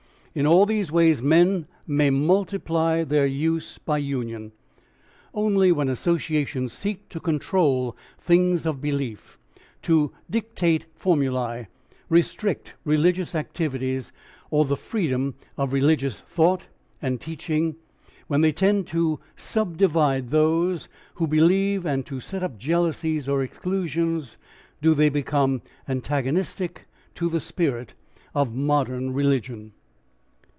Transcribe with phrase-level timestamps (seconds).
[0.33, 4.53] In all these ways men may multiply their use by union.
[5.33, 9.37] Only when associations seek to control things of belief,
[9.81, 11.67] to dictate formulae,
[12.07, 14.13] restrict religious activities
[14.49, 16.63] or the freedom of religious thought
[17.01, 17.75] and teaching,
[18.27, 24.37] when they tend to subdivide those who believe and to set up jealousies or exclusions,
[24.81, 27.95] do they become antagonistic to the spirit
[28.33, 29.73] of modern religion.